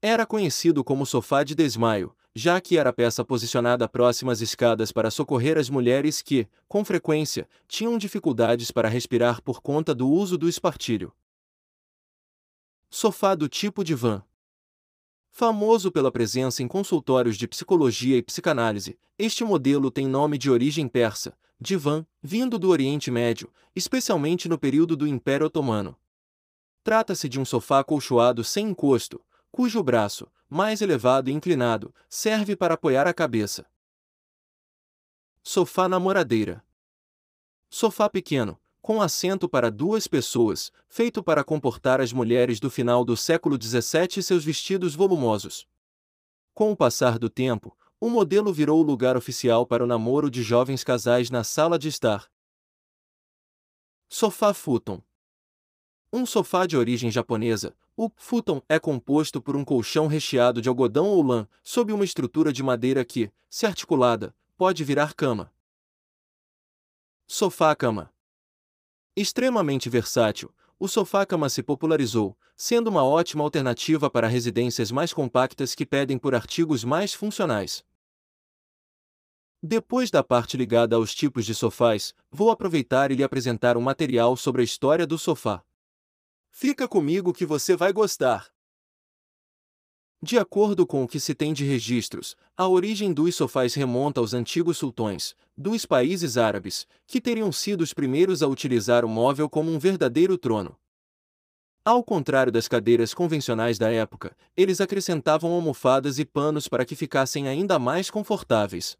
Era 0.00 0.24
conhecido 0.24 0.82
como 0.82 1.04
sofá 1.04 1.44
de 1.44 1.54
desmaio, 1.54 2.16
já 2.34 2.58
que 2.60 2.78
era 2.78 2.92
peça 2.92 3.22
posicionada 3.22 3.86
próxima 3.86 4.32
às 4.32 4.40
escadas 4.40 4.90
para 4.90 5.10
socorrer 5.10 5.58
as 5.58 5.68
mulheres 5.68 6.22
que, 6.22 6.48
com 6.66 6.84
frequência, 6.84 7.46
tinham 7.68 7.98
dificuldades 7.98 8.70
para 8.70 8.88
respirar 8.88 9.42
por 9.42 9.60
conta 9.60 9.94
do 9.94 10.08
uso 10.08 10.38
do 10.38 10.48
espartilho. 10.48 11.12
Sofá 12.88 13.34
do 13.34 13.48
tipo 13.48 13.84
divã. 13.84 14.22
Famoso 15.36 15.90
pela 15.90 16.12
presença 16.12 16.62
em 16.62 16.68
consultórios 16.68 17.36
de 17.36 17.48
psicologia 17.48 18.16
e 18.16 18.22
psicanálise, 18.22 18.96
este 19.18 19.42
modelo 19.42 19.90
tem 19.90 20.06
nome 20.06 20.38
de 20.38 20.48
origem 20.48 20.86
persa, 20.86 21.36
divã, 21.60 22.06
vindo 22.22 22.56
do 22.56 22.68
Oriente 22.68 23.10
Médio, 23.10 23.52
especialmente 23.74 24.48
no 24.48 24.56
período 24.56 24.96
do 24.96 25.08
Império 25.08 25.46
Otomano. 25.46 25.98
Trata-se 26.84 27.28
de 27.28 27.40
um 27.40 27.44
sofá 27.44 27.80
acolchoado 27.80 28.44
sem 28.44 28.68
encosto, 28.68 29.20
cujo 29.50 29.82
braço, 29.82 30.30
mais 30.48 30.80
elevado 30.80 31.28
e 31.28 31.32
inclinado, 31.32 31.92
serve 32.08 32.54
para 32.54 32.74
apoiar 32.74 33.08
a 33.08 33.12
cabeça. 33.12 33.66
Sofá 35.42 35.88
namoradeira. 35.88 36.64
Sofá 37.68 38.08
pequeno, 38.08 38.56
com 38.84 39.00
assento 39.00 39.48
para 39.48 39.70
duas 39.70 40.06
pessoas, 40.06 40.70
feito 40.90 41.22
para 41.22 41.42
comportar 41.42 42.02
as 42.02 42.12
mulheres 42.12 42.60
do 42.60 42.68
final 42.68 43.02
do 43.02 43.16
século 43.16 43.56
XVII 43.58 44.18
e 44.18 44.22
seus 44.22 44.44
vestidos 44.44 44.94
volumosos. 44.94 45.66
Com 46.52 46.70
o 46.70 46.76
passar 46.76 47.18
do 47.18 47.30
tempo, 47.30 47.74
o 47.98 48.10
modelo 48.10 48.52
virou 48.52 48.78
o 48.78 48.82
lugar 48.82 49.16
oficial 49.16 49.66
para 49.66 49.82
o 49.82 49.86
namoro 49.86 50.30
de 50.30 50.42
jovens 50.42 50.84
casais 50.84 51.30
na 51.30 51.42
sala 51.42 51.78
de 51.78 51.88
estar. 51.88 52.30
Sofá 54.06 54.52
futon. 54.52 55.00
Um 56.12 56.26
sofá 56.26 56.66
de 56.66 56.76
origem 56.76 57.10
japonesa, 57.10 57.74
o 57.96 58.10
futon 58.14 58.60
é 58.68 58.78
composto 58.78 59.40
por 59.40 59.56
um 59.56 59.64
colchão 59.64 60.08
recheado 60.08 60.60
de 60.60 60.68
algodão 60.68 61.06
ou 61.06 61.22
lã, 61.22 61.48
sob 61.62 61.90
uma 61.90 62.04
estrutura 62.04 62.52
de 62.52 62.62
madeira 62.62 63.02
que, 63.02 63.32
se 63.48 63.64
articulada, 63.64 64.36
pode 64.58 64.84
virar 64.84 65.14
cama. 65.14 65.50
Sofá-cama. 67.26 68.13
Extremamente 69.16 69.88
versátil, 69.88 70.52
o 70.76 70.88
sofá-cama 70.88 71.48
se 71.48 71.62
popularizou, 71.62 72.36
sendo 72.56 72.88
uma 72.88 73.04
ótima 73.04 73.44
alternativa 73.44 74.10
para 74.10 74.26
residências 74.26 74.90
mais 74.90 75.12
compactas 75.12 75.72
que 75.72 75.86
pedem 75.86 76.18
por 76.18 76.34
artigos 76.34 76.82
mais 76.82 77.14
funcionais. 77.14 77.84
Depois 79.62 80.10
da 80.10 80.22
parte 80.22 80.56
ligada 80.56 80.96
aos 80.96 81.14
tipos 81.14 81.46
de 81.46 81.54
sofás, 81.54 82.12
vou 82.30 82.50
aproveitar 82.50 83.10
e 83.10 83.14
lhe 83.14 83.24
apresentar 83.24 83.76
um 83.76 83.80
material 83.80 84.36
sobre 84.36 84.62
a 84.62 84.64
história 84.64 85.06
do 85.06 85.16
sofá. 85.16 85.64
Fica 86.50 86.86
comigo 86.86 87.32
que 87.32 87.46
você 87.46 87.76
vai 87.76 87.92
gostar! 87.92 88.53
De 90.24 90.38
acordo 90.38 90.86
com 90.86 91.04
o 91.04 91.06
que 91.06 91.20
se 91.20 91.34
tem 91.34 91.52
de 91.52 91.66
registros, 91.66 92.34
a 92.56 92.66
origem 92.66 93.12
dos 93.12 93.34
sofás 93.34 93.74
remonta 93.74 94.20
aos 94.20 94.32
antigos 94.32 94.78
sultões, 94.78 95.36
dos 95.54 95.84
países 95.84 96.38
árabes, 96.38 96.86
que 97.06 97.20
teriam 97.20 97.52
sido 97.52 97.82
os 97.82 97.92
primeiros 97.92 98.42
a 98.42 98.48
utilizar 98.48 99.04
o 99.04 99.08
móvel 99.08 99.50
como 99.50 99.70
um 99.70 99.78
verdadeiro 99.78 100.38
trono. 100.38 100.78
Ao 101.84 102.02
contrário 102.02 102.50
das 102.50 102.66
cadeiras 102.66 103.12
convencionais 103.12 103.78
da 103.78 103.90
época, 103.90 104.34
eles 104.56 104.80
acrescentavam 104.80 105.52
almofadas 105.52 106.18
e 106.18 106.24
panos 106.24 106.68
para 106.68 106.86
que 106.86 106.96
ficassem 106.96 107.46
ainda 107.46 107.78
mais 107.78 108.10
confortáveis. 108.10 108.96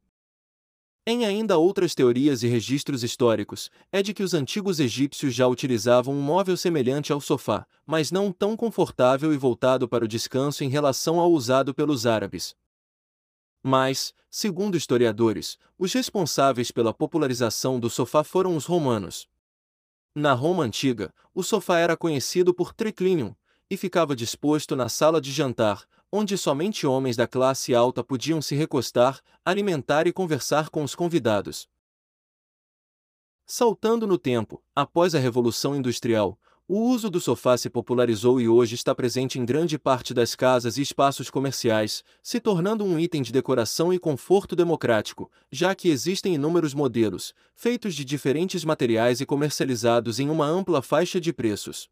Em 1.07 1.27
ainda 1.27 1.59
outras 1.59 1.95
teorias 1.95 2.43
e 2.43 2.49
registros 2.49 3.05
históricos, 3.05 3.71
é 3.93 4.03
de 4.03 4.15
que 4.15 4.23
os 4.23 4.33
antigos 4.33 4.81
egípcios 4.81 5.35
já 5.35 5.47
utilizavam 5.47 6.15
um 6.15 6.21
móvel 6.23 6.57
semelhante 6.57 7.13
ao 7.13 7.21
sofá, 7.21 7.67
mas 7.85 8.11
não 8.11 8.33
tão 8.33 8.57
confortável 8.57 9.31
e 9.33 9.37
voltado 9.37 9.87
para 9.87 10.07
o 10.07 10.09
descanso 10.09 10.65
em 10.65 10.69
relação 10.71 11.21
ao 11.21 11.31
usado 11.31 11.75
pelos 11.75 12.07
árabes. 12.07 12.57
Mas, 13.63 14.15
segundo 14.31 14.79
historiadores, 14.79 15.59
os 15.79 15.93
responsáveis 15.93 16.71
pela 16.71 16.95
popularização 16.95 17.79
do 17.79 17.91
sofá 17.91 18.25
foram 18.25 18.57
os 18.57 18.65
romanos. 18.65 19.29
Na 20.15 20.33
Roma 20.33 20.65
antiga, 20.65 21.13
o 21.35 21.43
sofá 21.43 21.81
era 21.81 21.99
conhecido 21.99 22.55
por 22.55 22.73
triclinium 22.73 23.35
e 23.69 23.77
ficava 23.77 24.17
disposto 24.17 24.75
na 24.75 24.89
sala 24.89 25.21
de 25.21 25.31
jantar, 25.31 25.87
onde 26.17 26.39
somente 26.39 26.87
homens 26.87 27.17
da 27.17 27.27
classe 27.27 27.75
alta 27.75 28.05
podiam 28.05 28.41
se 28.41 28.55
recostar, 28.55 29.21
alimentar 29.45 30.07
e 30.07 30.13
conversar 30.13 30.71
com 30.71 30.85
os 30.85 30.95
convidados. 30.95 31.69
Saltando 33.45 34.07
no 34.07 34.17
tempo, 34.17 34.63
após 34.77 35.17
a 35.17 35.19
Revolução 35.19 35.75
Industrial, 35.75 36.39
o 36.69 36.79
uso 36.79 37.11
do 37.11 37.21
sofá 37.21 37.59
se 37.59 37.69
popularizou 37.69 38.41
e 38.41 38.49
hoje 38.49 38.77
está 38.77 38.95
presente 38.95 39.41
em 39.41 39.45
grande 39.45 39.77
parte 39.77 40.15
das 40.15 40.37
casas 40.37 40.79
e 40.79 40.83
espaços 40.83 41.31
comerciais, 41.31 42.05
se 42.23 42.39
tornando 42.39 42.85
um 42.85 42.97
item 42.97 43.21
de 43.21 43.33
decoração 43.33 43.93
e 43.93 43.99
conforto 43.99 44.55
democrático, 44.55 45.29
já 45.51 45.75
que 45.75 45.89
existem 45.89 46.37
inúmeros 46.37 46.75
modelos, 46.75 47.35
feitos 47.57 47.93
de 47.93 48.05
diferentes 48.05 48.65
materiais 48.65 49.21
e 49.21 49.27
comercializados 49.27 50.21
em 50.21 50.31
uma 50.31 50.47
ampla 50.47 50.81
faixa 50.81 51.21
de 51.21 51.33
preços. 51.33 51.91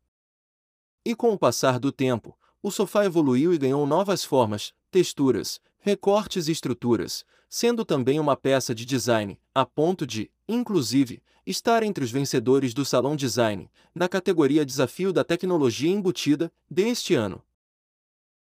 E 1.04 1.16
com 1.16 1.32
o 1.32 1.38
passar 1.38 1.80
do 1.80 1.90
tempo, 1.90 2.38
o 2.62 2.70
sofá 2.70 3.04
evoluiu 3.04 3.52
e 3.52 3.58
ganhou 3.58 3.86
novas 3.86 4.24
formas, 4.24 4.72
texturas, 4.90 5.60
recortes 5.80 6.46
e 6.46 6.52
estruturas, 6.52 7.24
sendo 7.48 7.84
também 7.84 8.20
uma 8.20 8.36
peça 8.36 8.74
de 8.74 8.86
design, 8.86 9.38
a 9.54 9.66
ponto 9.66 10.06
de, 10.06 10.30
inclusive, 10.48 11.22
estar 11.44 11.82
entre 11.82 12.04
os 12.04 12.10
vencedores 12.10 12.72
do 12.72 12.84
Salão 12.84 13.16
Design, 13.16 13.68
na 13.94 14.08
categoria 14.08 14.64
Desafio 14.64 15.12
da 15.12 15.24
Tecnologia 15.24 15.90
Embutida, 15.90 16.52
deste 16.70 17.14
ano. 17.14 17.42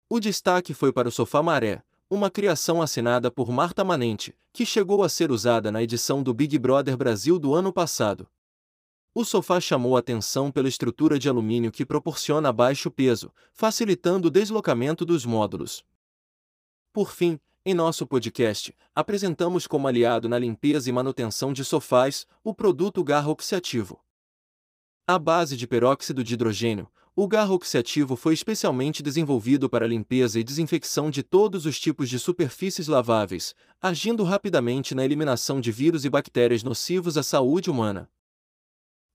O 0.09 0.19
destaque 0.19 0.73
foi 0.73 0.91
para 0.91 1.07
o 1.07 1.11
sofá 1.11 1.41
maré, 1.41 1.81
uma 2.09 2.29
criação 2.29 2.81
assinada 2.81 3.31
por 3.31 3.49
Marta 3.49 3.85
Manente, 3.85 4.35
que 4.51 4.65
chegou 4.65 5.03
a 5.03 5.07
ser 5.07 5.31
usada 5.31 5.71
na 5.71 5.81
edição 5.81 6.21
do 6.21 6.33
Big 6.33 6.59
Brother 6.59 6.97
Brasil 6.97 7.39
do 7.39 7.55
ano 7.55 7.71
passado. 7.71 8.27
O 9.13 9.25
sofá 9.25 9.59
chamou 9.59 9.97
atenção 9.97 10.49
pela 10.49 10.69
estrutura 10.69 11.19
de 11.19 11.27
alumínio 11.27 11.69
que 11.69 11.85
proporciona 11.85 12.53
baixo 12.53 12.89
peso, 12.89 13.29
facilitando 13.51 14.29
o 14.29 14.31
deslocamento 14.31 15.03
dos 15.05 15.25
módulos. 15.25 15.83
Por 16.93 17.11
fim, 17.11 17.37
em 17.65 17.73
nosso 17.73 18.07
podcast, 18.07 18.73
apresentamos 18.95 19.67
como 19.67 19.85
aliado 19.85 20.29
na 20.29 20.39
limpeza 20.39 20.89
e 20.89 20.93
manutenção 20.93 21.51
de 21.51 21.65
sofás 21.65 22.25
o 22.41 22.53
produto 22.53 23.03
Garro 23.03 23.33
Oxiativo. 23.33 23.99
À 25.05 25.19
base 25.19 25.57
de 25.57 25.67
peróxido 25.67 26.23
de 26.23 26.33
hidrogênio, 26.33 26.89
o 27.13 27.27
garro 27.27 27.55
oxiativo 27.55 28.15
foi 28.15 28.33
especialmente 28.33 29.03
desenvolvido 29.03 29.69
para 29.69 29.85
a 29.85 29.89
limpeza 29.89 30.39
e 30.39 30.43
desinfecção 30.43 31.11
de 31.11 31.21
todos 31.21 31.65
os 31.65 31.77
tipos 31.77 32.09
de 32.09 32.17
superfícies 32.17 32.87
laváveis, 32.87 33.53
agindo 33.81 34.23
rapidamente 34.23 34.95
na 34.95 35.03
eliminação 35.03 35.59
de 35.59 35.69
vírus 35.69 36.05
e 36.05 36.09
bactérias 36.09 36.63
nocivos 36.63 37.17
à 37.17 37.23
saúde 37.23 37.69
humana. 37.69 38.09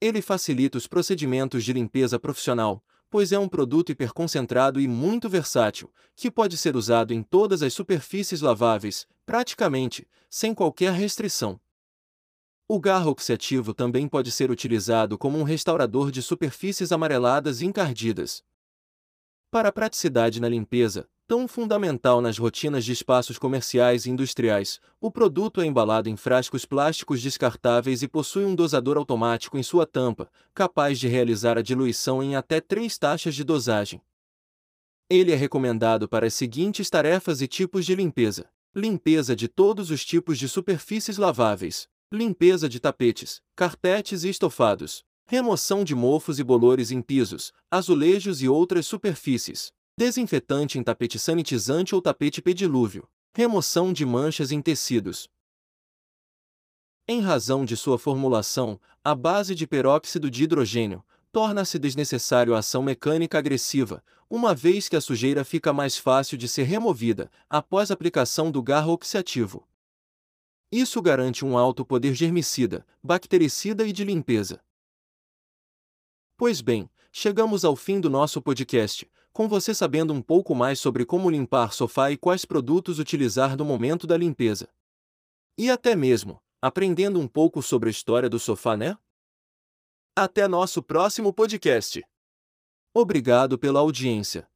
Ele 0.00 0.20
facilita 0.20 0.76
os 0.76 0.86
procedimentos 0.86 1.64
de 1.64 1.72
limpeza 1.72 2.18
profissional, 2.18 2.84
pois 3.08 3.32
é 3.32 3.38
um 3.38 3.48
produto 3.48 3.90
hiperconcentrado 3.90 4.80
e 4.80 4.86
muito 4.86 5.28
versátil, 5.28 5.90
que 6.14 6.30
pode 6.30 6.56
ser 6.56 6.76
usado 6.76 7.14
em 7.14 7.22
todas 7.22 7.62
as 7.62 7.72
superfícies 7.72 8.40
laváveis, 8.40 9.06
praticamente, 9.24 10.06
sem 10.28 10.54
qualquer 10.54 10.92
restrição. 10.92 11.58
O 12.68 12.80
garro 12.80 13.12
oxiativo 13.12 13.72
também 13.72 14.08
pode 14.08 14.30
ser 14.30 14.50
utilizado 14.50 15.16
como 15.16 15.38
um 15.38 15.44
restaurador 15.44 16.10
de 16.10 16.20
superfícies 16.20 16.90
amareladas 16.90 17.60
e 17.60 17.66
encardidas. 17.66 18.44
Para 19.50 19.70
praticidade 19.70 20.40
na 20.40 20.48
limpeza, 20.48 21.08
tão 21.26 21.48
fundamental 21.48 22.20
nas 22.20 22.38
rotinas 22.38 22.84
de 22.84 22.92
espaços 22.92 23.38
comerciais 23.38 24.06
e 24.06 24.10
industriais, 24.10 24.80
o 25.00 25.10
produto 25.10 25.60
é 25.60 25.66
embalado 25.66 26.08
em 26.08 26.16
frascos 26.16 26.64
plásticos 26.64 27.20
descartáveis 27.20 28.02
e 28.02 28.08
possui 28.08 28.44
um 28.44 28.54
dosador 28.54 28.96
automático 28.96 29.58
em 29.58 29.62
sua 29.62 29.84
tampa, 29.84 30.30
capaz 30.54 31.00
de 31.00 31.08
realizar 31.08 31.58
a 31.58 31.62
diluição 31.62 32.22
em 32.22 32.36
até 32.36 32.60
três 32.60 32.96
taxas 32.96 33.34
de 33.34 33.42
dosagem. 33.42 34.00
Ele 35.10 35.32
é 35.32 35.36
recomendado 35.36 36.08
para 36.08 36.26
as 36.26 36.34
seguintes 36.34 36.88
tarefas 36.88 37.40
e 37.40 37.48
tipos 37.48 37.84
de 37.84 37.94
limpeza: 37.94 38.48
limpeza 38.74 39.34
de 39.34 39.48
todos 39.48 39.90
os 39.90 40.04
tipos 40.04 40.38
de 40.38 40.48
superfícies 40.48 41.16
laváveis, 41.16 41.88
limpeza 42.12 42.68
de 42.68 42.78
tapetes, 42.78 43.42
carpetes 43.56 44.22
e 44.22 44.28
estofados, 44.28 45.04
remoção 45.26 45.82
de 45.82 45.94
mofos 45.94 46.38
e 46.38 46.44
bolores 46.44 46.92
em 46.92 47.02
pisos, 47.02 47.52
azulejos 47.68 48.42
e 48.42 48.48
outras 48.48 48.86
superfícies, 48.86 49.72
desinfetante 49.96 50.78
em 50.78 50.82
tapete 50.82 51.18
sanitizante 51.18 51.94
ou 51.94 52.02
tapete 52.02 52.42
pedilúvio, 52.42 53.08
remoção 53.34 53.92
de 53.94 54.04
manchas 54.04 54.52
em 54.52 54.60
tecidos. 54.60 55.28
Em 57.08 57.20
razão 57.20 57.64
de 57.64 57.76
sua 57.76 57.98
formulação, 57.98 58.78
a 59.02 59.14
base 59.14 59.54
de 59.54 59.66
peróxido 59.66 60.30
de 60.30 60.44
hidrogênio, 60.44 61.02
torna-se 61.32 61.78
desnecessário 61.78 62.54
a 62.54 62.58
ação 62.58 62.82
mecânica 62.82 63.38
agressiva, 63.38 64.04
uma 64.28 64.54
vez 64.54 64.88
que 64.88 64.96
a 64.96 65.00
sujeira 65.00 65.44
fica 65.44 65.72
mais 65.72 65.96
fácil 65.96 66.36
de 66.36 66.48
ser 66.48 66.64
removida 66.64 67.30
após 67.48 67.90
aplicação 67.90 68.50
do 68.50 68.62
garro 68.62 68.92
oxiativo. 68.92 69.66
Isso 70.70 71.00
garante 71.00 71.44
um 71.44 71.56
alto 71.56 71.86
poder 71.86 72.12
germicida, 72.12 72.84
bactericida 73.02 73.86
e 73.86 73.92
de 73.92 74.04
limpeza. 74.04 74.60
Pois 76.36 76.60
bem, 76.60 76.90
chegamos 77.12 77.64
ao 77.64 77.76
fim 77.76 78.00
do 78.00 78.10
nosso 78.10 78.42
podcast, 78.42 79.08
com 79.36 79.46
você 79.46 79.74
sabendo 79.74 80.14
um 80.14 80.22
pouco 80.22 80.54
mais 80.54 80.80
sobre 80.80 81.04
como 81.04 81.28
limpar 81.28 81.70
sofá 81.70 82.10
e 82.10 82.16
quais 82.16 82.46
produtos 82.46 82.98
utilizar 82.98 83.54
no 83.54 83.66
momento 83.66 84.06
da 84.06 84.16
limpeza. 84.16 84.66
E 85.58 85.68
até 85.68 85.94
mesmo, 85.94 86.40
aprendendo 86.58 87.20
um 87.20 87.28
pouco 87.28 87.60
sobre 87.60 87.90
a 87.90 87.92
história 87.92 88.30
do 88.30 88.38
sofá, 88.38 88.78
né? 88.78 88.96
Até 90.16 90.48
nosso 90.48 90.82
próximo 90.82 91.34
podcast. 91.34 92.02
Obrigado 92.94 93.58
pela 93.58 93.80
audiência. 93.80 94.48